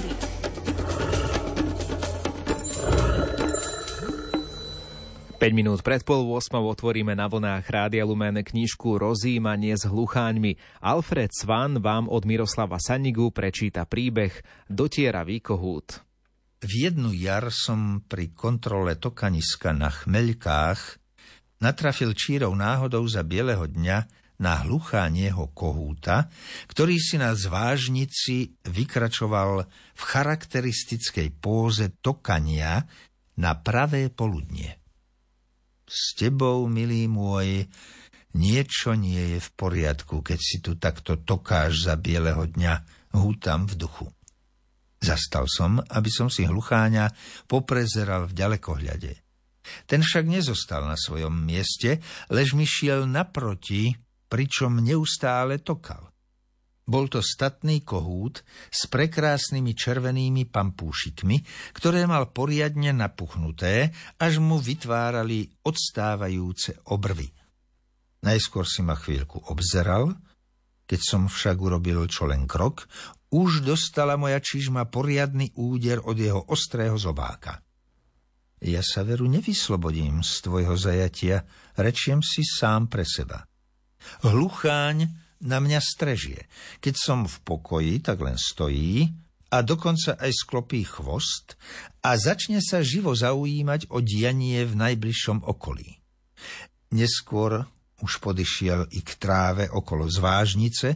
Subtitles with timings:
[0.00, 0.28] prírody.
[5.40, 10.84] Peť minút pred pol 8 otvoríme na vlnách Rádia Lumen knižku Rozímanie s hlucháňmi.
[10.84, 14.36] Alfred Svan vám od Miroslava Sanigu prečíta príbeh
[14.68, 16.04] Dotiera výkohút.
[16.60, 21.00] V jednu jar som pri kontrole tokaniska na chmeľkách
[21.64, 26.32] natrafil čírov náhodou za bieleho dňa na hluchánieho kohúta,
[26.72, 32.88] ktorý si na zvážnici vykračoval v charakteristickej póze tokania
[33.36, 34.80] na pravé poludnie.
[35.84, 37.68] S tebou, milý môj,
[38.34, 42.74] niečo nie je v poriadku, keď si tu takto tokáš za bieleho dňa,
[43.20, 44.06] hútam v duchu.
[45.00, 47.12] Zastal som, aby som si hlucháňa
[47.48, 49.12] poprezeral v ďalekohľade.
[49.88, 53.96] Ten však nezostal na svojom mieste, lež mi šiel naproti
[54.30, 56.06] pričom neustále tokal.
[56.90, 61.36] Bol to statný kohút s prekrásnymi červenými pampúšikmi,
[61.74, 67.30] ktoré mal poriadne napuchnuté, až mu vytvárali odstávajúce obrvy.
[68.26, 70.18] Najskôr si ma chvíľku obzeral,
[70.90, 72.90] keď som však urobil čo len krok,
[73.30, 77.62] už dostala moja čižma poriadny úder od jeho ostrého zobáka.
[78.60, 81.46] Ja sa veru nevyslobodím z tvojho zajatia,
[81.78, 83.49] rečiem si sám pre seba.
[84.24, 85.08] Hlucháň
[85.40, 86.46] na mňa strežie.
[86.84, 89.08] Keď som v pokoji, tak len stojí
[89.50, 91.58] a dokonca aj sklopí chvost
[92.04, 95.98] a začne sa živo zaujímať o dianie v najbližšom okolí.
[96.94, 97.66] Neskôr
[98.00, 100.88] už podišiel i k tráve okolo zvážnice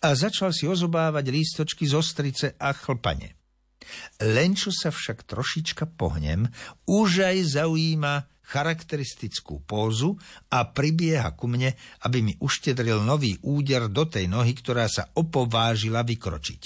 [0.00, 3.36] a začal si ozobávať lístočky z ostrice a chlpane.
[4.24, 6.48] Len čo sa však trošička pohnem,
[6.88, 8.14] už aj zaujíma
[8.46, 10.14] charakteristickú pózu
[10.54, 11.74] a pribieha ku mne,
[12.06, 16.62] aby mi uštedril nový úder do tej nohy, ktorá sa opovážila vykročiť.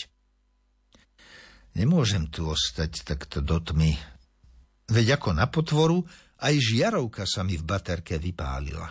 [1.81, 3.97] Nemôžem tu ostať takto do tmy,
[4.91, 6.03] veď ako na potvoru
[6.41, 8.91] aj žiarovka sa mi v baterke vypálila.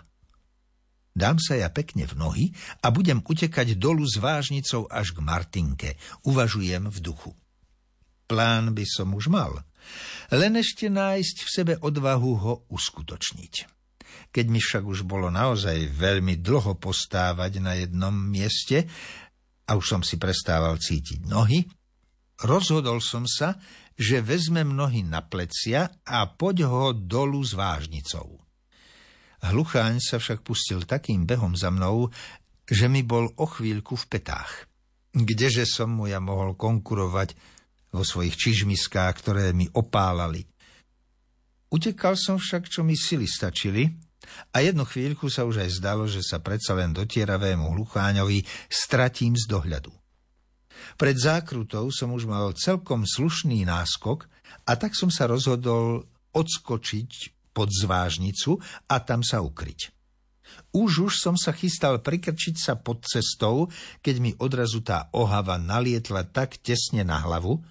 [1.10, 2.46] Dám sa ja pekne v nohy
[2.80, 5.90] a budem utekať dolu s vážnicou až k Martinke,
[6.24, 7.36] uvažujem v duchu.
[8.30, 9.58] Plán by som už mal–
[10.30, 13.54] len ešte nájsť v sebe odvahu ho uskutočniť.
[14.30, 18.86] Keď mi však už bolo naozaj veľmi dlho postávať na jednom mieste
[19.66, 21.66] a už som si prestával cítiť nohy,
[22.46, 23.58] rozhodol som sa,
[23.98, 28.38] že vezmem nohy na plecia a poď ho dolu s vážnicou.
[29.40, 32.12] Hlucháň sa však pustil takým behom za mnou,
[32.70, 34.70] že mi bol o chvíľku v petách.
[35.10, 37.34] Kdeže som mu ja mohol konkurovať
[37.90, 40.46] vo svojich čižmiskách, ktoré mi opálali.
[41.70, 43.90] Utekal som však, čo mi sily stačili,
[44.54, 49.50] a jednu chvíľku sa už aj zdalo, že sa predsa len dotieravému hlucháňovi stratím z
[49.50, 49.90] dohľadu.
[50.96, 54.28] Pred zákrutou som už mal celkom slušný náskok
[54.68, 57.12] a tak som sa rozhodol odskočiť
[57.52, 59.92] pod zvážnicu a tam sa ukryť.
[60.74, 63.70] Už už som sa chystal prikrčiť sa pod cestou,
[64.02, 67.62] keď mi odrazu tá ohava nalietla tak tesne na hlavu,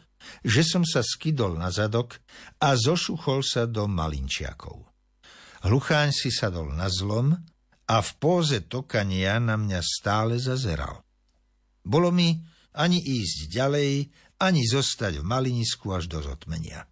[0.42, 2.18] že som sa skydol na zadok
[2.62, 4.88] a zošuchol sa do malinčiakov.
[5.66, 7.34] Hlucháň si sadol na zlom
[7.88, 11.02] a v póze tokania na mňa stále zazeral.
[11.82, 12.36] Bolo mi
[12.78, 13.90] ani ísť ďalej,
[14.38, 16.86] ani zostať v malinisku až do zotmenia.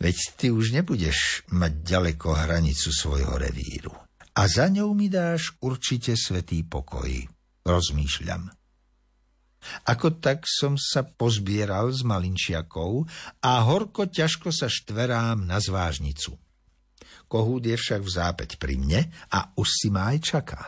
[0.00, 3.92] Veď ty už nebudeš mať ďaleko hranicu svojho revíru.
[4.32, 7.10] A za ňou mi dáš určite svetý pokoj,
[7.68, 8.59] rozmýšľam.
[9.88, 13.04] Ako tak som sa pozbieral s malinčiakou
[13.44, 16.36] a horko ťažko sa štverám na zvážnicu.
[17.30, 20.62] Kohút je však v zápäť pri mne a už si ma aj čaká.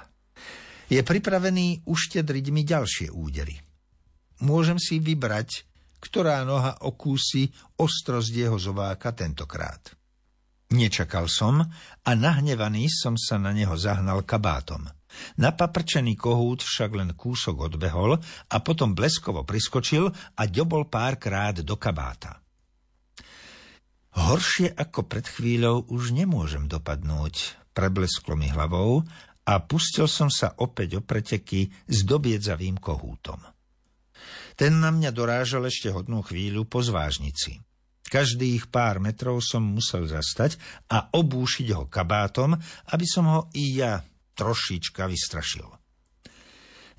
[0.87, 3.57] Je pripravený uštedriť mi ďalšie údery.
[4.45, 5.67] Môžem si vybrať,
[5.99, 9.95] ktorá noha okúsi ostrosť jeho zobáka tentokrát.
[10.73, 11.61] Nečakal som
[12.03, 14.87] a nahnevaný som sa na neho zahnal kabátom–
[15.39, 18.17] Napaprčený kohút však len kúsok odbehol
[18.49, 22.43] a potom bleskovo priskočil a ďobol párkrát do kabáta.
[24.13, 29.01] Horšie ako pred chvíľou už nemôžem dopadnúť, preblesklo mi hlavou
[29.49, 33.41] a pustil som sa opäť o preteky s dobiedzavým kohútom.
[34.53, 37.65] Ten na mňa dorážal ešte hodnú chvíľu po zvážnici.
[38.13, 40.61] Každých pár metrov som musel zastať
[40.93, 42.53] a obúšiť ho kabátom,
[42.93, 45.69] aby som ho i ja trošička vystrašil.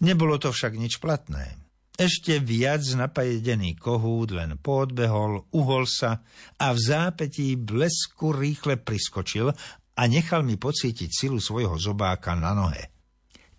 [0.04, 1.56] Nebolo to však nič platné.
[1.94, 6.26] Ešte viac napajedený kohút len podbehol, uhol sa
[6.58, 9.54] a v zápetí blesku rýchle priskočil
[9.94, 12.90] a nechal mi pocítiť silu svojho zobáka na nohe.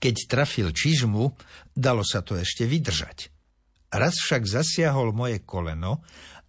[0.02, 1.30] Keď trafil čižmu,
[1.78, 3.30] dalo sa to ešte vydržať.
[3.94, 6.02] Raz však zasiahol moje koleno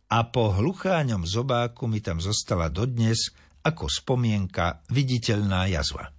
[0.10, 3.30] a po hlucháňom zobáku mi tam zostala dodnes
[3.62, 6.15] ako spomienka viditeľná jazva.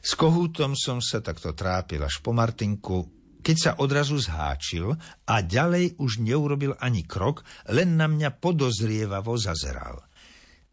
[0.00, 3.08] S kohútom som sa takto trápil až po Martinku,
[3.40, 4.92] keď sa odrazu zháčil
[5.28, 10.04] a ďalej už neurobil ani krok, len na mňa podozrievavo zazeral.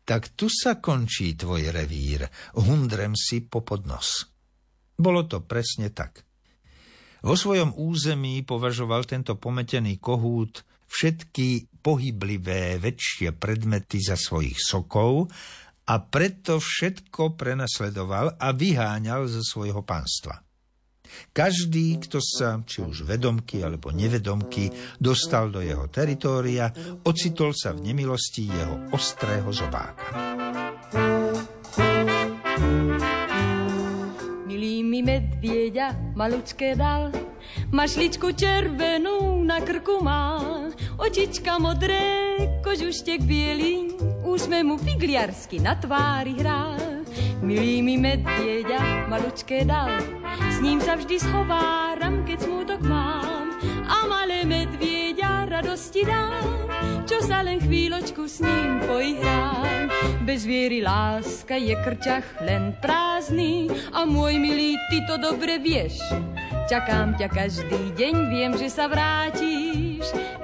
[0.07, 2.23] Tak tu sa končí tvoj revír,
[2.55, 4.31] hundrem si popod nos.
[4.95, 6.23] Bolo to presne tak.
[7.19, 15.27] Vo svojom území považoval tento pometený kohút všetky pohyblivé väčšie predmety za svojich sokov
[15.87, 20.43] a preto všetko prenasledoval a vyháňal zo svojho pánstva.
[21.31, 24.67] Každý, kto sa, či už vedomky alebo nevedomky,
[24.99, 26.67] dostal do jeho teritória,
[27.07, 30.35] ocitol sa v nemilosti jeho ostrého zobáka.
[34.97, 37.13] mi medvieďa malučké dal,
[37.69, 40.41] mašličku červenú na krku má,
[40.97, 42.33] očička modré,
[42.65, 43.93] kožuštek bielý,
[44.27, 46.75] úsme mu figliarsky na tvári hrá.
[47.39, 49.93] Milý mi medvieďa malučké dal,
[50.51, 53.55] s ním sa vždy schováram, keď smutok mám,
[53.87, 56.67] a malé medvieďa radosti dám,
[57.07, 59.87] čo sa len chvíľočku s ním poihrám.
[60.27, 66.03] Bez viery láska je krčach len prázdny a môj milý, ty to dobre vieš.
[66.67, 69.86] Čakám ťa každý deň, viem, že sa vrátiš.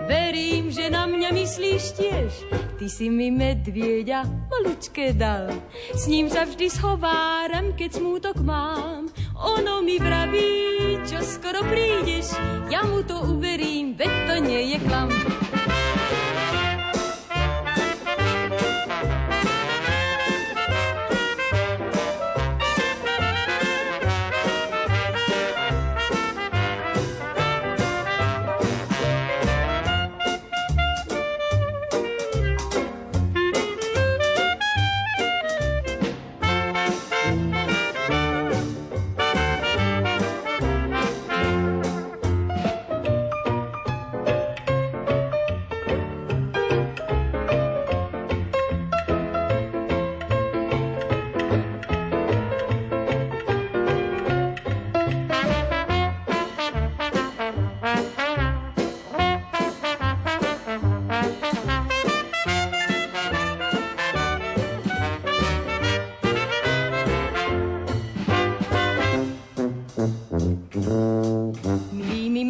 [0.09, 2.31] Verím, že na mňa myslíš tiež.
[2.77, 5.53] Ty si mi medvieďa malučké dal.
[5.95, 9.07] S ním sa vždy schováram, keď smútok mám.
[9.37, 12.35] Ono mi vraví, čo skoro prídeš.
[12.67, 15.09] Ja mu to uverím, veď to nie je klam.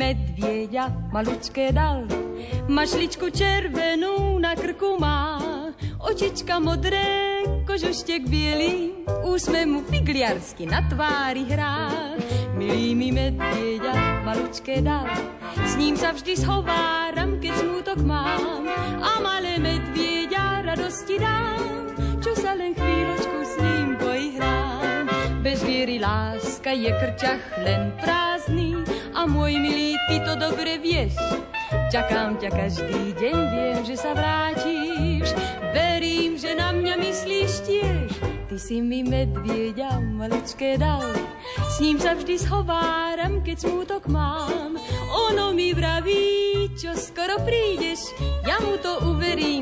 [0.04, 2.04] Medvieďa malučké dal.
[2.68, 5.40] Mašličku červenú na krku má,
[6.04, 11.88] očička modré, kožuštek bielý, úsme mu figliarsky na tvári hrá.
[12.60, 15.08] Milý mi medvieďa malučké dal,
[15.64, 18.68] s ním sa vždy schováram, keď smutok mám
[19.00, 25.08] a malé medvieďa radosti dám, čo sa len chvíľočku s ním poihrám.
[25.40, 28.33] Bez viery láska je krčach len prázdny,
[29.24, 31.16] a môj milý, ty to dobre vieš.
[31.88, 35.32] Čakám ťa každý deň, viem, že sa vrátiš.
[35.72, 38.10] Verím, že na mňa myslíš tiež.
[38.52, 41.08] Ty si mi medvieďa maličké dal.
[41.56, 44.76] S ním sa vždy schováram, keď smútok mám.
[45.32, 48.04] Ono mi vraví, čo skoro prídeš.
[48.44, 49.53] Ja mu to uverím,